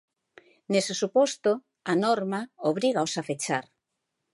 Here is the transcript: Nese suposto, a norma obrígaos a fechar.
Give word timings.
Nese 0.71 0.93
suposto, 1.01 1.51
a 1.91 1.93
norma 2.05 2.39
obrígaos 2.71 3.13
a 3.21 3.23
fechar. 3.29 3.65